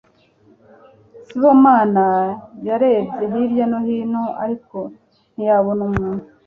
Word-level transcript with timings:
Sibomana 1.25 2.05
yarebye 2.67 3.25
hirya 3.33 3.65
no 3.71 3.79
hino, 3.87 4.23
ariko 4.43 4.77
ntiyabona 5.33 5.81
umuntu. 5.89 6.23